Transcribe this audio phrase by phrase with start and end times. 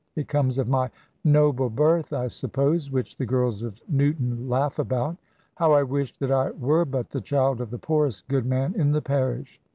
[0.15, 0.89] It comes of my
[1.23, 5.17] 'noble birth,' I suppose, which the girls of Newton laugh about.
[5.53, 8.93] How I wish that I were but the child of the poorest good man in
[8.93, 9.61] the parish!